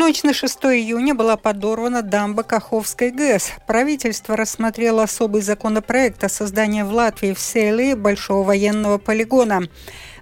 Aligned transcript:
ночь 0.00 0.22
на 0.22 0.32
6 0.32 0.64
июня 0.64 1.14
была 1.14 1.36
подорвана 1.36 2.00
дамба 2.00 2.42
Каховской 2.42 3.10
ГЭС. 3.10 3.52
Правительство 3.66 4.34
рассмотрело 4.34 5.02
особый 5.02 5.42
законопроект 5.42 6.24
о 6.24 6.30
создании 6.30 6.80
в 6.80 6.90
Латвии 6.90 7.34
в 7.34 7.38
Селии 7.38 7.92
большого 7.92 8.46
военного 8.46 8.96
полигона. 8.96 9.68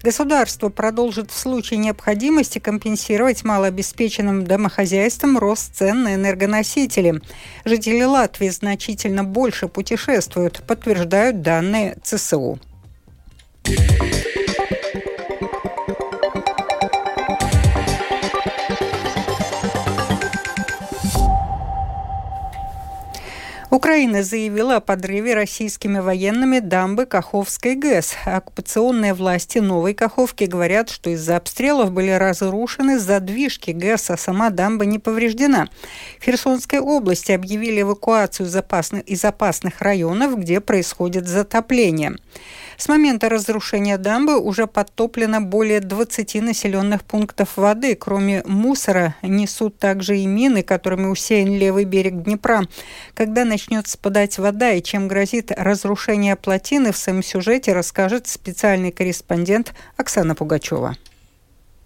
Государство 0.02 0.68
продолжит 0.68 1.30
в 1.30 1.38
случае 1.38 1.79
необходимости 1.79 2.59
компенсировать 2.59 3.45
малообеспеченным 3.45 4.45
домохозяйствам 4.45 5.38
рост 5.38 5.77
цен 5.77 6.02
на 6.02 6.16
энергоносители. 6.16 7.22
Жители 7.64 8.02
Латвии 8.02 8.48
значительно 8.48 9.22
больше 9.22 9.68
путешествуют, 9.68 10.60
подтверждают 10.66 11.42
данные 11.42 11.96
ЦСУ. 12.02 12.58
Украина 23.79 24.25
заявила 24.25 24.75
о 24.75 24.81
подрыве 24.81 25.35
российскими 25.35 26.00
военными 26.00 26.59
дамбы 26.59 27.07
Каховской 27.07 27.77
ГЭС. 27.77 28.14
Оккупационные 28.25 29.14
власти 29.14 29.59
Новой 29.59 29.95
Каховки 29.95 30.45
говорят, 30.45 30.91
что 30.91 31.11
из-за 31.11 31.37
обстрелов 31.37 31.93
были 31.93 32.11
разрушены 32.11 32.98
задвижки 32.98 33.70
ГЭС, 33.70 34.11
а 34.11 34.17
сама 34.17 34.51
дамба 34.51 34.84
не 34.84 34.98
повреждена. 34.98 35.69
В 36.19 36.25
Херсонской 36.25 36.81
области 36.81 37.31
объявили 37.31 37.83
эвакуацию 37.83 38.48
из 38.48 38.56
опасных, 38.56 39.05
из 39.05 39.25
опасных 39.25 39.81
районов, 39.81 40.37
где 40.37 40.61
происходит 40.61 41.29
затопление. 41.29 42.17
С 42.81 42.87
момента 42.87 43.28
разрушения 43.28 43.98
дамбы 43.98 44.39
уже 44.39 44.69
подтоплено 44.69 45.41
более 45.41 45.81
20 45.81 46.37
населенных 46.37 47.03
пунктов 47.03 47.56
воды. 47.56 47.97
Кроме 47.97 48.45
мусора 48.47 49.17
несут 49.20 49.79
также 49.79 50.19
и 50.19 50.27
мины, 50.27 50.62
которыми 50.62 51.07
усеян 51.07 51.59
левый 51.59 51.85
берег 51.85 52.23
Днепра. 52.23 52.69
Когда 53.15 53.45
начнет 53.45 53.89
спадать 53.89 54.39
вода 54.39 54.70
и 54.70 54.81
чем 54.81 55.09
грозит 55.09 55.51
разрушение 55.51 56.37
плотины, 56.37 56.93
в 56.93 56.97
своем 56.97 57.25
сюжете 57.25 57.73
расскажет 57.73 58.29
специальный 58.29 58.92
корреспондент 58.92 59.75
Оксана 59.97 60.37
Пугачева. 60.37 60.97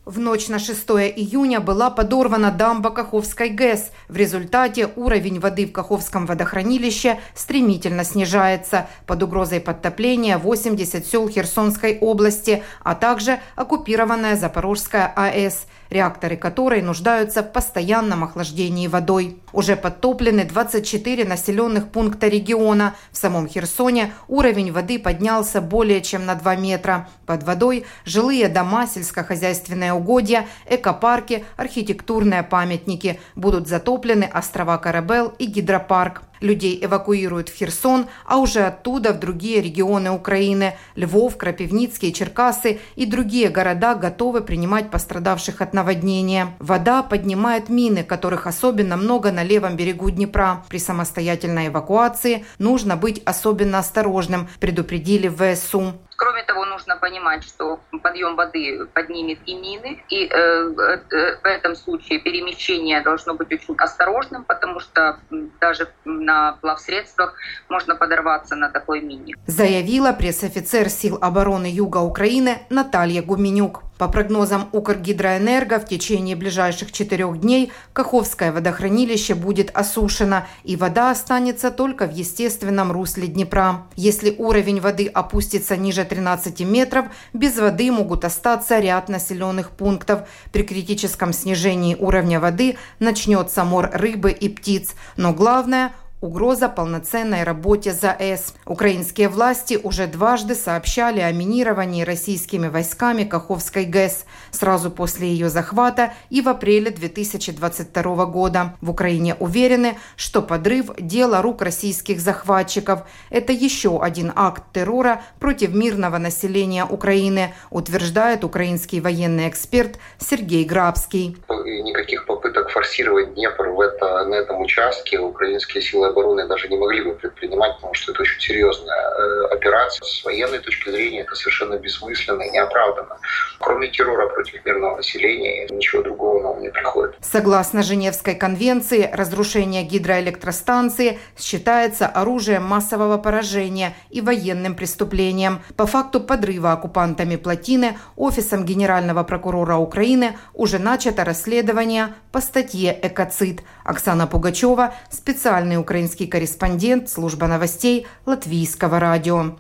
В 0.04 0.18
ночь 0.18 0.48
на 0.48 0.58
6 0.58 0.80
июня 0.90 1.60
была 1.60 1.88
подорвана 1.88 2.50
дамба 2.50 2.90
Каховской 2.90 3.50
ГЭС. 3.50 3.92
В 4.08 4.16
результате 4.16 4.90
уровень 4.96 5.38
воды 5.38 5.64
в 5.64 5.70
Каховском 5.70 6.26
водохранилище 6.26 7.20
стремительно 7.36 8.02
снижается. 8.02 8.88
Под 9.06 9.22
угрозой 9.22 9.60
подтопления 9.60 10.38
80 10.38 11.06
сел 11.06 11.28
Херсонской 11.28 11.98
области, 12.00 12.64
а 12.82 12.96
также 12.96 13.38
оккупированная 13.54 14.34
Запорожская 14.34 15.06
АЭС– 15.14 15.66
реакторы 15.92 16.36
которой 16.36 16.82
нуждаются 16.82 17.42
в 17.42 17.52
постоянном 17.52 18.24
охлаждении 18.24 18.88
водой. 18.88 19.38
Уже 19.52 19.76
подтоплены 19.76 20.44
24 20.44 21.24
населенных 21.24 21.88
пункта 21.90 22.28
региона. 22.28 22.94
В 23.10 23.16
самом 23.16 23.48
Херсоне 23.48 24.12
уровень 24.28 24.72
воды 24.72 24.98
поднялся 24.98 25.60
более 25.60 26.00
чем 26.00 26.26
на 26.26 26.34
2 26.34 26.56
метра. 26.56 27.08
Под 27.26 27.42
водой 27.42 27.84
жилые 28.04 28.48
дома, 28.48 28.86
сельскохозяйственные 28.86 29.92
угодья, 29.92 30.46
экопарки, 30.66 31.44
архитектурные 31.56 32.42
памятники. 32.42 33.20
Будут 33.34 33.68
затоплены 33.68 34.24
острова 34.24 34.78
Карабел 34.78 35.34
и 35.38 35.46
гидропарк. 35.46 36.22
Людей 36.42 36.78
эвакуируют 36.84 37.48
в 37.48 37.54
Херсон, 37.54 38.06
а 38.26 38.38
уже 38.38 38.62
оттуда 38.62 39.12
в 39.12 39.20
другие 39.20 39.62
регионы 39.62 40.10
Украины. 40.10 40.74
Львов, 40.96 41.36
Крапивницкий, 41.36 42.12
Черкасы 42.12 42.80
и 42.96 43.06
другие 43.06 43.48
города 43.48 43.94
готовы 43.94 44.40
принимать 44.40 44.90
пострадавших 44.90 45.60
от 45.60 45.72
наводнения. 45.72 46.48
Вода 46.58 47.04
поднимает 47.04 47.68
мины, 47.68 48.02
которых 48.02 48.48
особенно 48.48 48.96
много 48.96 49.30
на 49.30 49.44
левом 49.44 49.76
берегу 49.76 50.10
Днепра. 50.10 50.64
При 50.68 50.78
самостоятельной 50.78 51.68
эвакуации 51.68 52.44
нужно 52.58 52.96
быть 52.96 53.22
особенно 53.24 53.78
осторожным, 53.78 54.48
предупредили 54.58 55.28
в 55.28 55.54
ВСУ. 55.54 55.94
Кроме 56.16 56.42
того, 56.42 56.64
нужно 56.64 56.96
понимать, 56.96 57.44
что 57.44 57.80
подъем 58.02 58.36
воды 58.36 58.86
поднимет 58.94 59.38
и 59.46 59.54
мины, 59.54 60.02
и 60.08 60.26
э, 60.26 60.30
э, 60.30 61.36
в 61.42 61.44
этом 61.44 61.74
случае 61.74 62.20
перемещение 62.20 63.00
должно 63.00 63.34
быть 63.34 63.52
очень 63.52 63.74
осторожным, 63.76 64.44
потому 64.44 64.80
что 64.80 65.18
даже 65.60 65.88
на 66.04 66.52
плавсредствах 66.60 67.34
можно 67.68 67.96
подорваться 67.96 68.56
на 68.56 68.68
такой 68.70 69.00
мине. 69.00 69.34
Заявила 69.46 70.12
пресс-офицер 70.12 70.88
сил 70.88 71.18
обороны 71.20 71.66
Юга 71.66 71.98
Украины 71.98 72.58
Наталья 72.70 73.22
Гуменюк. 73.22 73.82
По 74.02 74.08
прогнозам 74.08 74.68
Укргидроэнерго, 74.72 75.78
в 75.78 75.86
течение 75.86 76.34
ближайших 76.34 76.90
четырех 76.90 77.40
дней 77.40 77.70
Каховское 77.92 78.50
водохранилище 78.50 79.36
будет 79.36 79.70
осушено, 79.70 80.44
и 80.64 80.74
вода 80.74 81.12
останется 81.12 81.70
только 81.70 82.08
в 82.08 82.12
естественном 82.12 82.90
русле 82.90 83.28
Днепра. 83.28 83.86
Если 83.94 84.34
уровень 84.36 84.80
воды 84.80 85.06
опустится 85.06 85.76
ниже 85.76 86.02
13 86.04 86.62
метров, 86.62 87.06
без 87.32 87.56
воды 87.56 87.92
могут 87.92 88.24
остаться 88.24 88.80
ряд 88.80 89.08
населенных 89.08 89.70
пунктов. 89.70 90.28
При 90.50 90.64
критическом 90.64 91.32
снижении 91.32 91.94
уровня 91.94 92.40
воды 92.40 92.78
начнется 92.98 93.62
мор 93.62 93.88
рыбы 93.92 94.32
и 94.32 94.48
птиц. 94.48 94.96
Но 95.16 95.32
главное– 95.32 95.92
угроза 96.22 96.68
полноценной 96.68 97.42
работе 97.42 97.92
ЗАЭС. 97.92 98.54
Украинские 98.64 99.28
власти 99.28 99.78
уже 99.82 100.06
дважды 100.06 100.54
сообщали 100.54 101.20
о 101.20 101.32
минировании 101.32 102.04
российскими 102.04 102.68
войсками 102.68 103.24
Каховской 103.24 103.84
ГЭС 103.84 104.24
сразу 104.52 104.90
после 104.90 105.28
ее 105.28 105.50
захвата 105.50 106.14
и 106.30 106.40
в 106.40 106.48
апреле 106.48 106.90
2022 106.90 108.26
года. 108.26 108.76
В 108.80 108.90
Украине 108.90 109.34
уверены, 109.34 109.98
что 110.16 110.42
подрыв– 110.42 110.90
дело 110.98 111.42
рук 111.42 111.60
российских 111.60 112.20
захватчиков. 112.20 113.00
Это 113.28 113.52
еще 113.52 114.00
один 114.00 114.32
акт 114.36 114.62
террора 114.72 115.22
против 115.40 115.74
мирного 115.74 116.18
населения 116.18 116.84
Украины, 116.84 117.52
утверждает 117.70 118.44
украинский 118.44 119.00
военный 119.00 119.48
эксперт 119.48 119.98
Сергей 120.18 120.64
Грабский. 120.64 121.36
Никаких 121.48 122.26
попыток 122.26 122.70
форсировать 122.70 123.34
Днепр 123.34 123.70
в 123.70 123.80
это, 123.80 124.24
на 124.26 124.34
этом 124.34 124.60
участке 124.60 125.18
украинские 125.18 125.82
силы 125.82 126.11
обороны 126.12 126.46
даже 126.46 126.68
не 126.68 126.76
могли 126.76 127.02
бы 127.02 127.14
предпринимать, 127.14 127.74
потому 127.76 127.94
что 127.94 128.12
это 128.12 128.22
очень 128.22 128.40
серьезная 128.40 128.94
э, 128.94 129.54
операция. 129.54 130.04
С 130.04 130.24
военной 130.24 130.58
точки 130.60 130.90
зрения 130.90 131.20
это 131.20 131.34
совершенно 131.34 131.76
бессмысленно 131.76 132.42
и 132.42 132.50
неоправданно. 132.50 133.16
Кроме 133.58 133.88
террора 133.88 134.28
против 134.28 134.64
мирного 134.64 134.96
населения, 134.96 135.66
ничего 135.70 136.02
другого 136.02 136.42
нам 136.42 136.62
не 136.62 136.70
приходит. 136.70 137.16
Согласно 137.20 137.82
Женевской 137.82 138.34
конвенции, 138.34 139.08
разрушение 139.12 139.82
гидроэлектростанции 139.84 141.18
считается 141.38 142.06
оружием 142.06 142.64
массового 142.64 143.18
поражения 143.18 143.94
и 144.10 144.20
военным 144.20 144.74
преступлением. 144.74 145.62
По 145.76 145.86
факту 145.86 146.20
подрыва 146.20 146.72
оккупантами 146.72 147.36
плотины 147.36 147.98
Офисом 148.16 148.64
Генерального 148.64 149.24
прокурора 149.24 149.76
Украины 149.76 150.36
уже 150.54 150.78
начато 150.78 151.24
расследование 151.24 152.14
по 152.30 152.40
статье 152.40 152.98
«Экоцид». 153.02 153.62
Оксана 153.84 154.26
Пугачева, 154.26 154.94
специальный 155.10 155.76
украинский 155.76 156.01
украинский 156.02 156.26
корреспондент 156.26 157.08
служба 157.08 157.46
новостей 157.46 158.08
Латвийского 158.26 158.98
радио. 158.98 159.56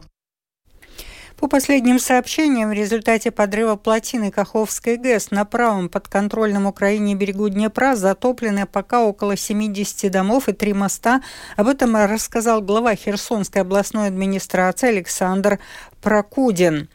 По 1.36 1.46
последним 1.46 2.00
сообщениям, 2.00 2.70
в 2.70 2.72
результате 2.72 3.30
подрыва 3.30 3.76
плотины 3.76 4.32
Каховской 4.32 4.96
ГЭС 4.96 5.30
на 5.30 5.44
правом 5.44 5.88
подконтрольном 5.88 6.66
Украине 6.66 7.14
берегу 7.14 7.48
Днепра 7.48 7.94
затоплены 7.94 8.66
пока 8.66 9.04
около 9.04 9.36
70 9.36 10.10
домов 10.10 10.48
и 10.48 10.52
три 10.52 10.72
моста. 10.72 11.22
Об 11.56 11.68
этом 11.68 11.94
рассказал 11.94 12.60
глава 12.60 12.96
Херсонской 12.96 13.62
областной 13.62 14.08
администрации 14.08 14.88
Александр 14.88 15.60
Прокудин. 16.00 16.88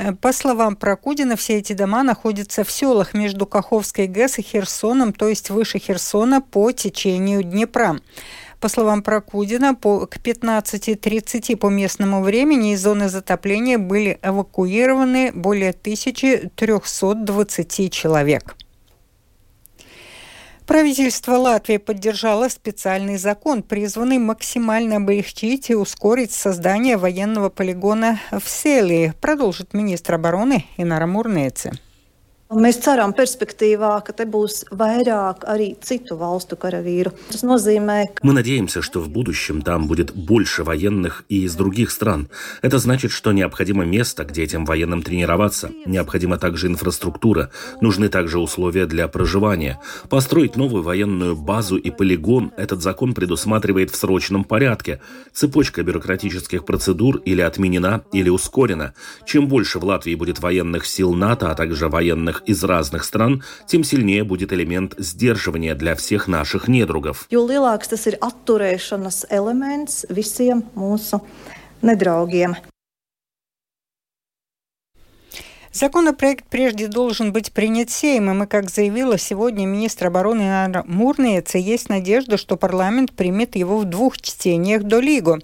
Э, 0.00 0.12
по 0.12 0.32
словам 0.32 0.76
Прокудина, 0.76 1.36
все 1.36 1.58
эти 1.58 1.74
дома 1.74 2.02
находятся 2.02 2.64
в 2.64 2.70
селах 2.70 3.12
между 3.12 3.44
Каховской 3.46 4.06
ГЭС 4.06 4.38
и 4.38 4.42
Херсоном, 4.42 5.12
то 5.12 5.28
есть 5.28 5.50
выше 5.50 5.78
Херсона 5.78 6.40
по 6.40 6.72
течению 6.72 7.42
Днепра. 7.42 8.00
По 8.60 8.68
словам 8.68 9.02
Прокудина, 9.02 9.74
по, 9.74 10.06
к 10.06 10.18
15.30 10.18 11.56
по 11.56 11.68
местному 11.68 12.22
времени 12.22 12.74
из 12.74 12.82
зоны 12.82 13.08
затопления 13.08 13.78
были 13.78 14.20
эвакуированы 14.22 15.32
более 15.32 15.70
1320 15.70 17.92
человек. 17.92 18.54
Правительство 20.66 21.36
Латвии 21.36 21.78
поддержало 21.78 22.48
специальный 22.48 23.16
закон, 23.16 23.62
призванный 23.62 24.18
максимально 24.18 24.96
облегчить 24.96 25.70
и 25.70 25.74
ускорить 25.74 26.30
создание 26.30 26.98
военного 26.98 27.48
полигона 27.48 28.20
в 28.30 28.46
Селии, 28.46 29.14
продолжит 29.20 29.74
министр 29.74 30.14
обороны 30.14 30.64
Инара 30.76 31.06
Мурнеце. 31.06 31.72
Mēs 32.50 32.80
ceram 32.82 33.12
ka 33.14 34.12
te 34.12 34.24
būs 34.26 34.64
vairāk 34.74 35.44
arī 35.46 35.76
citu 35.86 36.16
valstu 36.18 36.56
karavīru. 36.58 37.12
Tas 37.30 37.44
nozīmē, 37.46 38.06
ka... 38.14 38.26
Мы 38.26 38.32
надеемся, 38.32 38.82
что 38.82 38.98
в 38.98 39.08
будущем 39.08 39.62
там 39.62 39.86
будет 39.86 40.10
больше 40.12 40.64
военных 40.64 41.24
и 41.28 41.44
из 41.44 41.54
других 41.54 41.92
стран. 41.92 42.28
Это 42.60 42.80
значит, 42.80 43.12
что 43.12 43.30
необходимо 43.30 43.84
место, 43.84 44.24
где 44.24 44.42
этим 44.42 44.64
военным 44.64 45.02
тренироваться. 45.02 45.70
Необходима 45.86 46.38
также 46.38 46.66
инфраструктура. 46.66 47.52
Нужны 47.80 48.08
также 48.08 48.40
условия 48.40 48.86
для 48.86 49.06
проживания. 49.06 49.78
Построить 50.08 50.56
новую 50.56 50.82
военную 50.82 51.36
базу 51.36 51.76
и 51.76 51.92
полигон 51.92 52.50
этот 52.56 52.82
закон 52.82 53.14
предусматривает 53.14 53.90
в 53.90 53.96
срочном 53.96 54.42
порядке. 54.42 55.00
Цепочка 55.32 55.84
бюрократических 55.84 56.64
процедур 56.64 57.18
или 57.18 57.42
отменена, 57.42 58.02
или 58.12 58.28
ускорена. 58.28 58.94
Чем 59.24 59.46
больше 59.46 59.78
в 59.78 59.84
Латвии 59.84 60.16
будет 60.16 60.40
военных 60.40 60.84
сил 60.84 61.14
НАТО, 61.14 61.52
а 61.52 61.54
также 61.54 61.88
военных 61.88 62.39
из 62.46 62.64
разных 62.64 63.04
стран, 63.04 63.42
тем 63.66 63.84
сильнее 63.84 64.24
будет 64.24 64.52
элемент 64.52 64.94
сдерживания 64.98 65.74
для 65.74 65.94
всех 65.94 66.28
наших 66.28 66.68
недругов. 66.68 67.26
Jo 67.30 67.46
lielāks 67.46 67.88
tas 67.90 68.06
ir 68.06 68.16
atturēšanas. 68.20 69.26
Законопроект 75.72 76.46
прежде 76.46 76.88
должен 76.88 77.32
быть 77.32 77.52
принят 77.52 77.90
Сеймом, 77.90 78.42
и, 78.42 78.46
как 78.46 78.68
заявила 78.68 79.16
сегодня 79.16 79.66
министр 79.66 80.08
обороны 80.08 80.42
Анна 80.42 80.82
Мурниец, 80.84 81.54
есть 81.54 81.88
надежда, 81.88 82.36
что 82.38 82.56
парламент 82.56 83.12
примет 83.12 83.54
его 83.54 83.78
в 83.78 83.84
двух 83.84 84.20
чтениях 84.20 84.82
до 84.82 84.98
Лигу. 84.98 85.38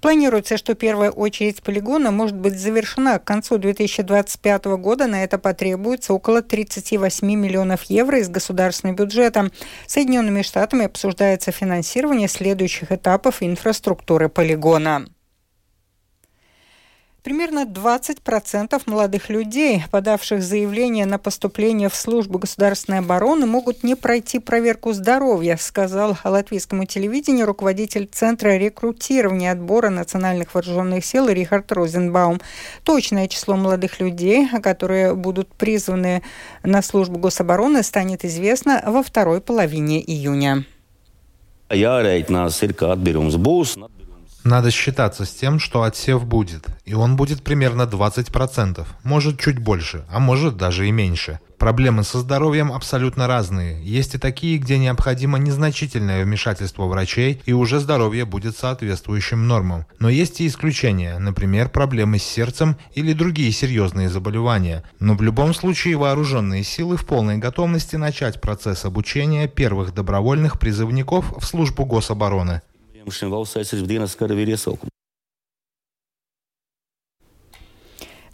Планируется, 0.00 0.56
что 0.56 0.74
первая 0.74 1.10
очередь 1.10 1.64
полигона 1.64 2.12
может 2.12 2.36
быть 2.36 2.60
завершена 2.60 3.18
к 3.18 3.24
концу 3.24 3.58
2025 3.58 4.64
года. 4.66 5.08
На 5.08 5.24
это 5.24 5.38
потребуется 5.38 6.14
около 6.14 6.42
38 6.42 7.26
миллионов 7.26 7.82
евро 7.84 8.20
из 8.20 8.28
государственного 8.28 8.96
бюджета. 8.96 9.50
Соединенными 9.88 10.42
Штатами 10.42 10.84
обсуждается 10.84 11.50
финансирование 11.50 12.28
следующих 12.28 12.92
этапов 12.92 13.42
инфраструктуры 13.42 14.28
полигона. 14.28 15.06
Примерно 17.22 17.64
20% 17.64 18.82
молодых 18.86 19.30
людей, 19.30 19.84
подавших 19.92 20.42
заявление 20.42 21.06
на 21.06 21.18
поступление 21.18 21.88
в 21.88 21.94
службу 21.94 22.40
государственной 22.40 22.98
обороны, 22.98 23.46
могут 23.46 23.84
не 23.84 23.94
пройти 23.94 24.40
проверку 24.40 24.92
здоровья, 24.92 25.56
сказал 25.56 26.16
латвийскому 26.24 26.84
телевидению 26.86 27.46
руководитель 27.46 28.08
Центра 28.10 28.56
рекрутирования 28.56 29.50
и 29.50 29.52
отбора 29.52 29.90
национальных 29.90 30.52
вооруженных 30.54 31.04
сил 31.04 31.28
Рихард 31.28 31.70
Розенбаум. 31.70 32.40
Точное 32.82 33.28
число 33.28 33.54
молодых 33.54 34.00
людей, 34.00 34.48
которые 34.60 35.14
будут 35.14 35.54
призваны 35.54 36.24
на 36.64 36.82
службу 36.82 37.20
гособороны, 37.20 37.84
станет 37.84 38.24
известно 38.24 38.82
во 38.84 39.04
второй 39.04 39.40
половине 39.40 40.02
июня. 40.02 40.64
Jārēķinās 41.72 42.58
ir, 42.66 42.74
ka 42.76 42.92
atbīrums 42.92 43.38
būs. 43.40 43.78
Надо 44.44 44.72
считаться 44.72 45.24
с 45.24 45.32
тем, 45.32 45.60
что 45.60 45.84
отсев 45.84 46.24
будет, 46.26 46.66
и 46.84 46.94
он 46.94 47.14
будет 47.14 47.44
примерно 47.44 47.82
20%, 47.82 48.84
может 49.04 49.38
чуть 49.38 49.58
больше, 49.58 50.04
а 50.10 50.18
может 50.18 50.56
даже 50.56 50.88
и 50.88 50.90
меньше. 50.90 51.38
Проблемы 51.58 52.02
со 52.02 52.18
здоровьем 52.18 52.72
абсолютно 52.72 53.28
разные. 53.28 53.80
Есть 53.84 54.16
и 54.16 54.18
такие, 54.18 54.58
где 54.58 54.78
необходимо 54.78 55.38
незначительное 55.38 56.24
вмешательство 56.24 56.86
врачей, 56.86 57.40
и 57.46 57.52
уже 57.52 57.78
здоровье 57.78 58.24
будет 58.24 58.56
соответствующим 58.56 59.46
нормам. 59.46 59.86
Но 60.00 60.08
есть 60.08 60.40
и 60.40 60.48
исключения, 60.48 61.20
например, 61.20 61.68
проблемы 61.68 62.18
с 62.18 62.24
сердцем 62.24 62.76
или 62.94 63.12
другие 63.12 63.52
серьезные 63.52 64.08
заболевания. 64.08 64.82
Но 64.98 65.14
в 65.14 65.22
любом 65.22 65.54
случае 65.54 65.96
вооруженные 65.96 66.64
силы 66.64 66.96
в 66.96 67.06
полной 67.06 67.38
готовности 67.38 67.94
начать 67.94 68.40
процесс 68.40 68.84
обучения 68.84 69.46
первых 69.46 69.94
добровольных 69.94 70.58
призывников 70.58 71.32
в 71.38 71.44
службу 71.44 71.84
гособороны. 71.84 72.62
Šim 73.10 73.32
valsts 73.34 73.58
aizsardzības 73.58 73.90
dienas 73.90 74.18
karavīru 74.20 74.54
iesaukumu. 74.54 74.92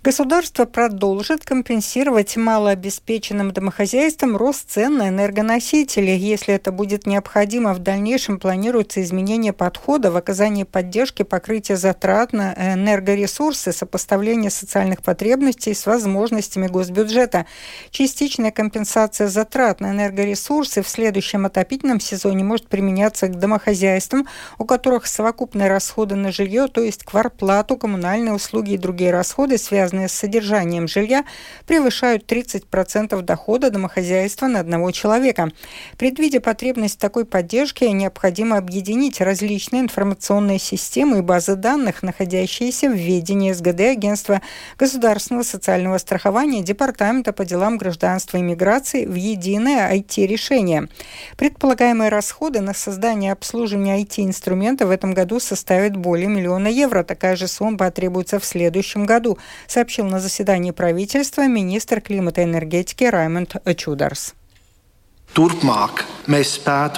Государство 0.08 0.64
продолжит 0.64 1.44
компенсировать 1.44 2.34
малообеспеченным 2.38 3.50
домохозяйствам 3.50 4.38
рост 4.38 4.70
цен 4.70 4.96
на 4.96 5.10
энергоносители. 5.10 6.12
Если 6.12 6.55
это 6.55 6.72
будет 6.72 7.06
необходимо, 7.06 7.75
в 7.75 7.81
дальнейшем 7.81 8.38
планируется 8.38 9.02
изменение 9.02 9.52
подхода 9.52 10.10
в 10.10 10.16
оказании 10.16 10.64
поддержки 10.64 11.25
покрытия 11.25 11.76
затрат 11.76 12.32
на 12.32 12.55
энергоресурсы, 12.55 13.70
сопоставление 13.70 14.50
социальных 14.50 15.02
потребностей 15.02 15.75
с 15.75 15.84
возможностями 15.84 16.69
госбюджета. 16.69 17.44
Частичная 17.90 18.50
компенсация 18.50 19.28
затрат 19.28 19.81
на 19.82 19.90
энергоресурсы 19.90 20.81
в 20.81 20.88
следующем 20.88 21.44
отопительном 21.44 22.00
сезоне 22.00 22.44
может 22.44 22.69
применяться 22.69 23.28
к 23.28 23.38
домохозяйствам, 23.38 24.26
у 24.56 24.64
которых 24.64 25.06
совокупные 25.06 25.69
расходы 25.69 26.14
на 26.14 26.32
жилье, 26.32 26.66
то 26.69 26.81
есть 26.81 27.04
кварплату, 27.04 27.76
коммунальные 27.76 28.32
услуги 28.32 28.70
и 28.70 28.78
другие 28.78 29.11
расходы, 29.11 29.58
связаны 29.58 29.98
связанные 29.99 30.09
с 30.09 30.12
содержанием 30.12 30.89
жилья, 30.89 31.25
превышают 31.67 32.31
30% 32.31 33.21
дохода 33.23 33.71
домохозяйства 33.71 34.47
на 34.47 34.61
одного 34.61 34.91
человека. 34.91 35.50
Предвидя 35.97 36.41
потребность 36.41 36.99
такой 36.99 37.25
поддержке, 37.25 37.91
необходимо 37.93 38.56
объединить 38.56 39.21
различные 39.21 39.83
информационные 39.83 40.59
системы 40.59 41.19
и 41.19 41.23
базы 41.23 41.56
данных, 41.56 42.03
находящиеся 42.03 42.89
в 42.89 42.95
ведении 42.95 43.53
СГД 43.53 43.81
Агентства 43.81 44.41
государственного 44.79 45.45
социального 45.45 45.99
страхования 45.99 46.62
Департамента 46.62 47.33
по 47.33 47.45
делам 47.45 47.79
гражданства 47.79 48.39
и 48.39 48.43
миграции 48.43 49.06
в 49.06 49.15
единое 49.15 49.93
IT-решение. 49.93 50.89
Предполагаемые 51.37 52.11
расходы 52.11 52.61
на 52.61 52.75
создание 52.75 53.31
и 53.31 53.33
обслуживание 53.33 54.03
IT-инструмента 54.03 54.87
в 54.87 54.91
этом 54.91 55.15
году 55.15 55.41
составят 55.41 55.97
более 55.97 56.29
миллиона 56.29 56.69
евро. 56.69 57.03
Такая 57.03 57.37
же 57.37 57.49
сумма 57.49 57.79
потребуется 57.79 58.39
в 58.39 58.45
следующем 58.45 59.06
году 59.06 59.39
сообщил 59.78 60.06
на 60.06 60.19
заседании 60.19 60.72
правительства 60.72 61.46
министр 61.46 62.00
климата 62.00 62.40
и 62.40 62.44
энергетики 62.44 63.04
Раймонд 63.04 63.54
Чударс. 63.76 64.34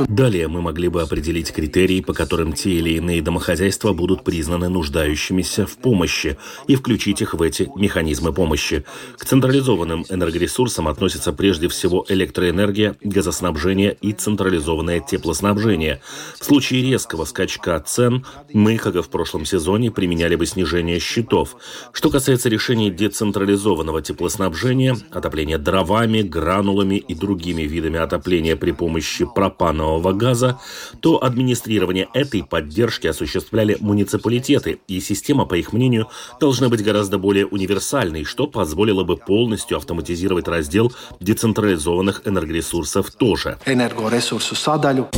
Далее 0.08 0.48
мы 0.48 0.62
могли 0.62 0.88
бы 0.88 1.02
определить 1.02 1.52
критерии, 1.52 2.00
по 2.00 2.14
которым 2.14 2.52
те 2.52 2.70
или 2.70 2.90
иные 2.90 3.22
домохозяйства 3.22 3.92
будут 3.92 4.24
признаны 4.24 4.68
нуждающимися 4.68 5.66
в 5.66 5.76
помощи 5.76 6.36
и 6.66 6.74
включить 6.74 7.20
их 7.22 7.34
в 7.34 7.42
эти 7.42 7.68
механизмы 7.76 8.32
помощи. 8.32 8.84
К 9.18 9.24
централизованным 9.24 10.04
энергоресурсам 10.08 10.88
относятся 10.88 11.32
прежде 11.32 11.68
всего 11.68 12.04
электроэнергия, 12.08 12.96
газоснабжение 13.02 13.96
и 14.00 14.12
централизованное 14.12 15.00
теплоснабжение. 15.00 16.00
В 16.38 16.44
случае 16.44 16.82
резкого 16.82 17.24
скачка 17.26 17.78
цен 17.80 18.24
мы, 18.52 18.78
как 18.78 18.96
и 18.96 19.02
в 19.02 19.10
прошлом 19.10 19.44
сезоне, 19.44 19.90
применяли 19.90 20.34
бы 20.34 20.46
снижение 20.46 20.98
счетов. 20.98 21.56
Что 21.92 22.10
касается 22.10 22.48
решений 22.48 22.90
децентрализованного 22.90 24.02
теплоснабжения, 24.02 24.96
отопления 25.12 25.58
дровами, 25.58 26.22
гранулами 26.22 26.96
и 26.96 27.14
другими 27.14 27.62
видами 27.62 27.99
отопления, 27.99 28.19
отопления 28.20 28.56
при 28.56 28.72
помощи 28.72 29.24
пропанового 29.24 30.12
газа, 30.12 30.58
то 31.00 31.22
администрирование 31.22 32.08
этой 32.14 32.44
поддержки 32.44 33.06
осуществляли 33.06 33.76
муниципалитеты, 33.80 34.78
и 34.88 35.00
система, 35.00 35.46
по 35.46 35.54
их 35.54 35.72
мнению, 35.72 36.08
должна 36.40 36.68
быть 36.68 36.84
гораздо 36.84 37.18
более 37.18 37.46
универсальной, 37.46 38.24
что 38.24 38.46
позволило 38.46 39.04
бы 39.04 39.16
полностью 39.16 39.76
автоматизировать 39.76 40.48
раздел 40.48 40.92
децентрализованных 41.20 42.22
энергоресурсов 42.26 43.10
тоже. 43.10 43.58
Энергоресурсу 43.66 44.54
садалю. 44.54 45.08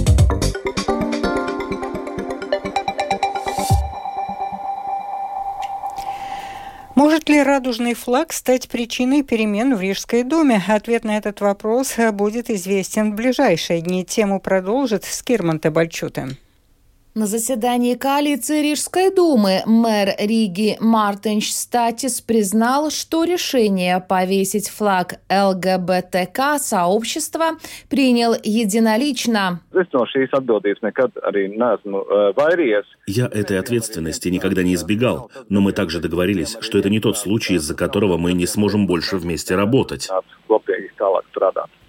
Может 7.02 7.28
ли 7.28 7.42
радужный 7.42 7.94
флаг 7.94 8.32
стать 8.32 8.68
причиной 8.68 9.24
перемен 9.24 9.74
в 9.74 9.80
Рижской 9.80 10.22
думе? 10.22 10.62
Ответ 10.68 11.02
на 11.02 11.16
этот 11.16 11.40
вопрос 11.40 11.96
будет 12.12 12.48
известен 12.48 13.10
в 13.10 13.16
ближайшие 13.16 13.80
дни. 13.80 14.04
Тему 14.04 14.38
продолжит 14.38 15.02
Скирман 15.02 15.58
Табальчута. 15.58 16.28
На 17.14 17.26
заседании 17.26 17.94
коалиции 17.94 18.62
Рижской 18.62 19.14
думы 19.14 19.60
мэр 19.66 20.14
Риги 20.18 20.78
Мартинш 20.80 21.52
Статис 21.52 22.22
признал, 22.22 22.90
что 22.90 23.24
решение 23.24 24.00
повесить 24.00 24.70
флаг 24.70 25.16
ЛГБТК 25.28 26.58
сообщества 26.58 27.58
принял 27.90 28.32
единолично. 28.42 29.60
Я 33.06 33.26
этой 33.26 33.58
ответственности 33.58 34.28
никогда 34.30 34.62
не 34.62 34.74
избегал, 34.74 35.30
но 35.50 35.60
мы 35.60 35.72
также 35.72 36.00
договорились, 36.00 36.56
что 36.60 36.78
это 36.78 36.88
не 36.88 37.00
тот 37.00 37.18
случай, 37.18 37.56
из-за 37.56 37.74
которого 37.76 38.16
мы 38.16 38.32
не 38.32 38.46
сможем 38.46 38.86
больше 38.86 39.18
вместе 39.18 39.54
работать. 39.54 40.08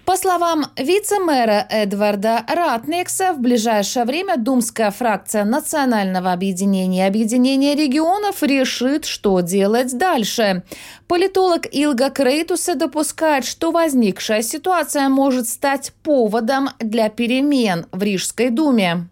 По 0.06 0.16
словам 0.16 0.64
вице-мэра 0.76 1.66
Эдварда 1.70 2.44
Ратникса, 2.46 3.32
в 3.32 3.40
ближайшее 3.40 4.04
время 4.04 4.36
думская 4.36 4.90
фракция 4.90 5.44
Национального 5.44 6.30
объединения 6.32 7.06
Объединения 7.06 7.74
регионов 7.74 8.42
решит, 8.42 9.06
что 9.06 9.40
делать 9.40 9.96
дальше. 9.96 10.62
Политолог 11.08 11.62
Илга 11.70 12.10
Крейтуса 12.10 12.74
допускает, 12.74 13.46
что 13.46 13.70
возникшая 13.70 14.42
ситуация 14.42 15.08
может 15.08 15.46
стать 15.46 15.92
поводом 16.02 16.68
для 16.80 17.08
перемен 17.08 17.86
в 17.90 18.02
Рижской 18.02 18.50
думе. 18.50 19.08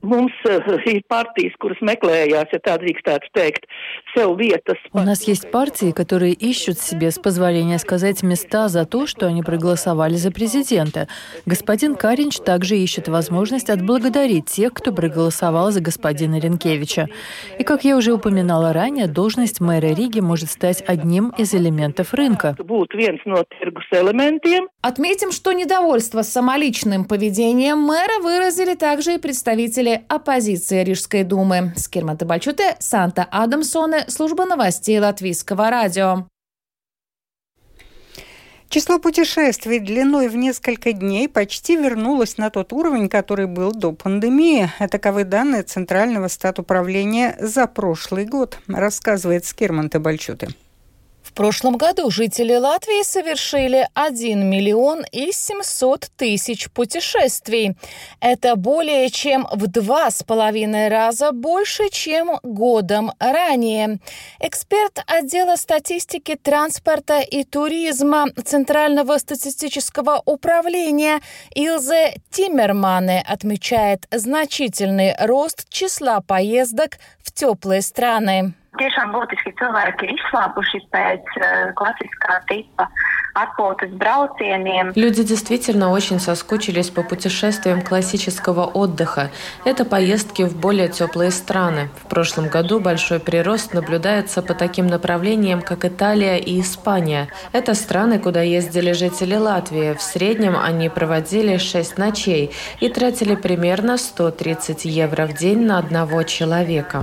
У 4.93 4.99
нас 4.99 5.23
есть 5.25 5.51
партии, 5.51 5.91
которые 5.93 6.33
ищут 6.33 6.79
себе, 6.79 7.11
с 7.11 7.19
позволения 7.19 7.79
сказать, 7.79 8.23
места 8.23 8.69
за 8.69 8.85
то, 8.85 9.07
что 9.07 9.27
они 9.27 9.43
проголосовали 9.43 10.15
за 10.15 10.31
президента. 10.31 11.09
Господин 11.47 11.95
Каринч 11.95 12.39
также 12.39 12.77
ищет 12.77 13.09
возможность 13.09 13.71
отблагодарить 13.71 14.47
тех, 14.47 14.73
кто 14.73 14.93
проголосовал 14.93 15.71
за 15.71 15.81
господина 15.81 16.39
Ренкевича. 16.39 17.09
И, 17.59 17.65
как 17.65 17.85
я 17.85 17.97
уже 17.97 18.13
упоминала 18.13 18.73
ранее, 18.73 19.07
должность 19.07 19.61
мэра 19.61 19.95
Риги 19.95 20.21
может 20.21 20.51
стать 20.51 20.83
одним 20.87 21.31
из 21.39 21.55
элементов 21.55 22.13
рынка. 22.15 22.57
Отметим, 24.83 25.31
что 25.31 25.53
недовольство 25.53 26.23
самоличным 26.23 27.05
поведением 27.05 27.79
мэра 27.79 28.21
выразили 28.21 28.75
также 28.75 29.15
и 29.15 29.19
представители 29.19 30.05
оппозиции 30.09 30.83
Рижской 30.83 31.23
думы. 31.23 31.73
Скирмата 31.77 32.25
Бальчуте, 32.25 32.75
Санта 32.81 33.23
Адамсоне, 33.31 34.07
служба 34.09 34.45
новостей 34.45 34.99
Латвийского 34.99 35.71
радио. 35.71 36.27
Число 38.71 38.99
путешествий 38.99 39.79
длиной 39.79 40.29
в 40.29 40.35
несколько 40.35 40.93
дней 40.93 41.29
почти 41.29 41.77
вернулось 41.77 42.37
на 42.37 42.51
тот 42.51 42.73
уровень, 42.73 43.09
который 43.09 43.47
был 43.47 43.71
до 43.71 43.93
пандемии. 43.93 44.69
Таковы 44.91 45.23
данные 45.23 45.63
Центрального 45.63 46.27
статуправления 46.27 47.37
за 47.39 47.69
прошлый 47.69 48.25
год, 48.25 48.59
рассказывает 48.67 49.45
Скирман 49.45 49.91
Табальчуты. 49.91 50.49
В 51.23 51.35
прошлом 51.35 51.77
году 51.77 52.11
жители 52.11 52.55
Латвии 52.55 53.03
совершили 53.05 53.89
1 53.95 54.45
миллион 54.45 55.05
и 55.13 55.31
700 55.33 56.11
тысяч 56.17 56.71
путешествий. 56.71 57.77
Это 58.21 58.57
более 58.57 59.09
чем 59.09 59.47
в 59.53 59.67
два 59.69 60.11
с 60.11 60.23
половиной 60.25 60.89
раза 60.89 61.33
больше, 61.33 61.89
чем 61.91 62.39
годом 62.43 63.13
ранее. 63.19 63.99
Эксперт 64.41 65.03
отдела 65.07 65.57
статистики 65.57 66.35
транспорта 66.35 67.21
и 67.21 67.45
туризма 67.45 68.27
Центрального 68.45 69.17
статистического 69.19 70.21
управления 70.27 71.21
Илзе 71.55 72.17
Тиммермане 72.31 73.25
отмечает 73.27 74.07
значительный 74.11 75.15
рост 75.19 75.69
числа 75.71 76.21
поездок 76.21 76.99
в 77.23 77.33
теплые 77.33 77.81
страны. 77.81 78.55
Tiešām 78.81 79.11
būtiski 79.13 79.53
cilvēki 79.61 80.07
ir 80.07 80.15
izslāpuši 80.17 80.79
pēc 80.95 81.35
uh, 81.41 81.73
klasiskā 81.77 82.39
tipa 82.49 82.87
Люди 84.95 85.25
действительно 85.25 85.91
очень 85.91 86.21
соскучились 86.21 86.91
по 86.91 87.03
путешествиям 87.03 87.81
классического 87.81 88.67
отдыха. 88.67 89.31
Это 89.65 89.87
поездки 89.87 90.43
в 90.43 90.61
более 90.61 90.89
теплые 90.89 91.31
страны. 91.31 91.89
В 92.05 92.09
прошлом 92.09 92.49
году 92.49 92.79
большой 92.79 93.21
прирост 93.21 93.73
наблюдается 93.73 94.43
по 94.43 94.53
таким 94.53 94.87
направлениям, 94.87 95.63
как 95.63 95.87
Италия 95.87 96.37
и 96.37 96.61
Испания. 96.61 97.29
Это 97.53 97.73
страны, 97.75 98.19
куда 98.19 98.43
ездили 98.43 98.93
жители 98.93 99.37
Латвии. 99.37 99.95
В 99.95 100.03
среднем 100.03 100.55
они 100.55 100.91
проводили 100.91 101.57
6 101.57 101.97
ночей 101.97 102.53
и 102.81 102.91
тратили 102.91 103.35
примерно 103.35 103.97
130 103.97 104.85
евро 104.85 105.27
в 105.27 105.33
день 105.33 105.65
на 105.65 105.79
одного 105.79 106.23
человека. 106.25 107.03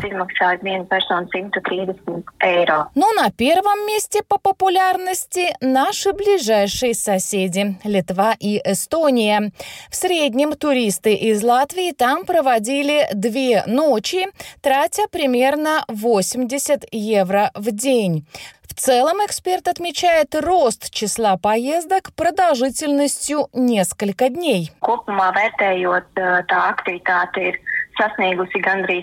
Ну, 2.96 3.14
на 3.14 3.32
первом 3.32 3.88
месте 3.88 4.22
по 4.28 4.38
популярности 4.38 5.56
наши 5.62 6.14
ближайшие 6.14 6.94
соседи– 6.94 7.76
Литва 7.84 8.36
и 8.40 8.62
Эстония. 8.64 9.52
В 9.90 9.96
среднем 9.96 10.54
туристы 10.54 11.14
из 11.14 11.44
Латвии 11.44 11.92
там 11.92 12.26
проводили 12.26 13.08
две 13.14 13.64
ночи, 13.66 14.28
тратя 14.62 15.08
примерно 15.12 15.84
80 15.88 16.86
евро 16.92 17.52
в 17.56 17.72
день. 17.72 18.26
В 18.70 18.74
целом 18.76 19.18
эксперт 19.26 19.68
отмечает 19.68 20.36
рост 20.36 20.90
числа 20.92 21.36
поездок 21.38 22.14
продолжительностью 22.16 23.50
несколько 23.52 24.30
дней. 24.30 24.72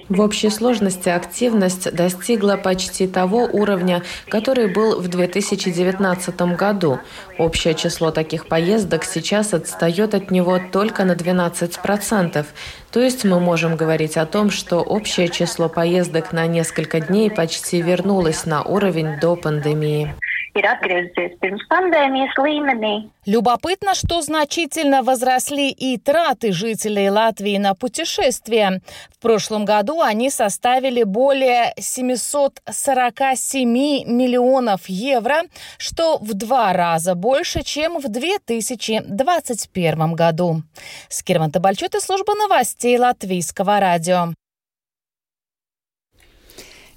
В 0.09 0.21
общей 0.21 0.49
сложности 0.49 1.09
активность 1.09 1.95
достигла 1.95 2.57
почти 2.57 3.07
того 3.07 3.45
уровня, 3.45 4.03
который 4.29 4.73
был 4.73 5.01
в 5.01 5.09
2019 5.09 6.41
году. 6.57 6.99
Общее 7.39 7.75
число 7.75 8.11
таких 8.11 8.47
поездок 8.47 9.05
сейчас 9.05 9.53
отстает 9.53 10.15
от 10.15 10.31
него 10.31 10.59
только 10.73 11.05
на 11.05 11.13
12%. 11.13 12.47
То 12.91 13.01
есть 13.01 13.25
мы 13.25 13.39
можем 13.39 13.77
говорить 13.77 14.17
о 14.17 14.25
том, 14.25 14.51
что 14.51 14.81
общее 14.81 15.29
число 15.29 15.69
поездок 15.69 16.33
на 16.33 16.47
несколько 16.47 17.01
дней 17.01 17.31
почти 17.31 17.83
вернулось 17.83 18.47
на 18.47 18.63
уровень 18.63 19.21
до 19.21 19.37
пандемии 19.37 20.15
ir 20.57 20.67
atgriezusies 20.71 21.37
pirms 21.43 21.65
pandēmijas 21.71 22.35
līmenī. 22.41 23.11
Любопытно, 23.27 23.95
что 23.95 24.23
значительно 24.23 25.03
возросли 25.03 25.71
и 25.71 25.99
траты 25.99 26.53
жителей 26.53 27.11
Латвии 27.11 27.59
на 27.59 27.75
путешествия. 27.75 28.81
В 29.11 29.19
прошлом 29.21 29.65
году 29.65 30.01
они 30.01 30.31
составили 30.31 31.03
более 31.03 31.75
747 31.77 33.69
миллионов 33.69 34.89
евро, 34.89 35.43
что 35.79 36.19
в 36.19 36.35
два 36.35 36.73
раза 36.73 37.15
больше, 37.15 37.63
чем 37.63 37.99
в 37.99 38.09
2021 38.09 40.13
году. 40.13 40.63
Скирман 41.09 41.51
Табальчут 41.51 41.97
и 41.97 42.01
служба 42.01 42.35
новостей 42.35 42.99
Латвийского 42.99 43.81
радио. 43.81 44.29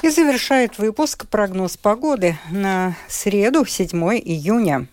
И 0.01 0.09
завершает 0.09 0.77
выпуск 0.77 1.27
прогноз 1.27 1.75
погоды 1.75 2.37
на 2.49 2.95
среду, 3.09 3.65
7 3.65 3.89
июня. 4.17 4.87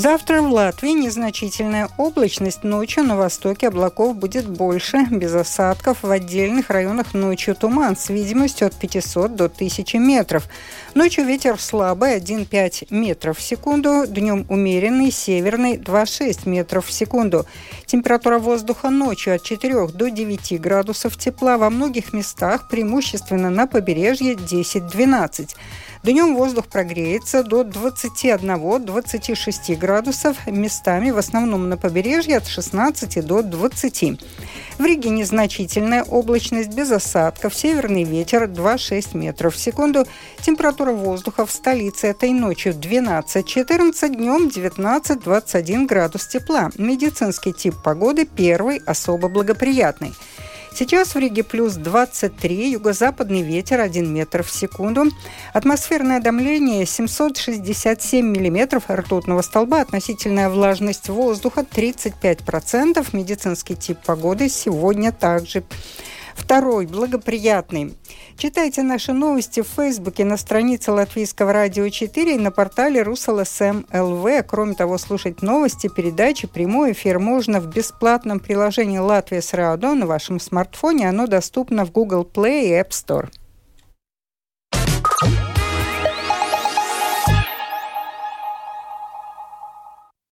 Завтра 0.00 0.40
в 0.40 0.50
Латвии 0.50 0.92
незначительная 0.92 1.90
облачность. 1.98 2.64
Ночью 2.64 3.04
на 3.04 3.18
востоке 3.18 3.68
облаков 3.68 4.16
будет 4.16 4.48
больше, 4.48 5.04
без 5.10 5.34
осадков. 5.34 5.98
В 6.00 6.10
отдельных 6.10 6.70
районах 6.70 7.12
ночью 7.12 7.54
туман 7.54 7.98
с 7.98 8.08
видимостью 8.08 8.68
от 8.68 8.74
500 8.76 9.36
до 9.36 9.44
1000 9.44 9.98
метров. 9.98 10.48
Ночью 10.94 11.26
ветер 11.26 11.60
слабый 11.60 12.16
1,5 12.16 12.86
метров 12.88 13.36
в 13.36 13.42
секунду, 13.42 14.06
днем 14.06 14.46
умеренный, 14.48 15.10
северный 15.10 15.76
2,6 15.76 16.48
метров 16.48 16.86
в 16.86 16.92
секунду. 16.92 17.44
Температура 17.84 18.38
воздуха 18.38 18.88
ночью 18.88 19.34
от 19.34 19.42
4 19.42 19.88
до 19.88 20.08
9 20.08 20.58
градусов 20.62 21.18
тепла 21.18 21.58
во 21.58 21.68
многих 21.68 22.14
местах, 22.14 22.70
преимущественно 22.70 23.50
на 23.50 23.66
побережье 23.66 24.32
10-12. 24.32 25.50
Днем 26.02 26.34
воздух 26.34 26.66
прогреется 26.66 27.44
до 27.44 27.60
21-26 27.60 29.76
градусов, 29.76 30.46
местами 30.46 31.10
в 31.10 31.18
основном 31.18 31.68
на 31.68 31.76
побережье 31.76 32.38
от 32.38 32.46
16 32.46 33.26
до 33.26 33.42
20. 33.42 34.22
В 34.78 34.82
Риге 34.82 35.10
незначительная 35.10 36.02
облачность 36.04 36.70
без 36.70 36.90
осадков, 36.90 37.54
северный 37.54 38.04
ветер 38.04 38.44
2,6 38.44 39.14
метров 39.14 39.54
в 39.54 39.58
секунду. 39.58 40.06
Температура 40.40 40.92
воздуха 40.92 41.44
в 41.44 41.52
столице 41.52 42.06
этой 42.06 42.30
ночью 42.30 42.72
12-14, 42.72 44.08
днем 44.08 44.48
19-21 44.48 45.84
градус 45.84 46.28
тепла. 46.28 46.70
Медицинский 46.78 47.52
тип 47.52 47.74
погоды 47.84 48.24
первый 48.24 48.78
особо 48.86 49.28
благоприятный. 49.28 50.14
Сейчас 50.72 51.14
в 51.14 51.18
Риге 51.18 51.42
плюс 51.42 51.74
23, 51.74 52.70
юго-западный 52.70 53.42
ветер 53.42 53.80
1 53.80 54.12
метр 54.12 54.42
в 54.42 54.50
секунду. 54.50 55.04
Атмосферное 55.52 56.20
давление 56.20 56.86
767 56.86 58.24
миллиметров 58.24 58.84
ртутного 58.88 59.42
столба, 59.42 59.80
относительная 59.80 60.48
влажность 60.48 61.08
воздуха 61.08 61.62
35%. 61.62 63.06
Медицинский 63.12 63.76
тип 63.76 63.98
погоды 64.04 64.48
сегодня 64.48 65.12
также 65.12 65.64
Второй, 66.40 66.86
благоприятный. 66.86 67.94
Читайте 68.36 68.82
наши 68.82 69.12
новости 69.12 69.60
в 69.60 69.68
Фейсбуке 69.68 70.24
на 70.24 70.36
странице 70.36 70.90
Латвийского 70.90 71.52
радио 71.52 71.88
4 71.88 72.34
и 72.34 72.38
на 72.38 72.50
портале 72.50 73.02
РусЛСМ. 73.02 73.84
Кроме 74.48 74.74
того, 74.74 74.98
слушать 74.98 75.42
новости, 75.42 75.88
передачи, 75.94 76.48
прямой 76.48 76.92
эфир 76.92 77.20
можно 77.20 77.60
в 77.60 77.66
бесплатном 77.66 78.40
приложении 78.40 78.98
«Латвия 78.98 79.42
с 79.42 79.52
Радио» 79.54 79.94
на 79.94 80.06
вашем 80.06 80.40
смартфоне. 80.40 81.08
Оно 81.08 81.28
доступно 81.28 81.84
в 81.84 81.92
Google 81.92 82.24
Play 82.24 82.64
и 82.64 82.72
App 82.72 82.90
Store. 82.90 83.28